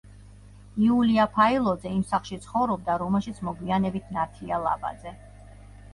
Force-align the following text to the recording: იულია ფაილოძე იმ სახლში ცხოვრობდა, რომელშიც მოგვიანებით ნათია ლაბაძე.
იულია 0.85 1.25
ფაილოძე 1.35 1.91
იმ 1.97 2.01
სახლში 2.13 2.39
ცხოვრობდა, 2.45 2.97
რომელშიც 3.05 3.45
მოგვიანებით 3.51 4.09
ნათია 4.19 4.63
ლაბაძე. 4.69 5.19